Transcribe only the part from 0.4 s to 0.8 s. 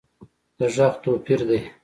د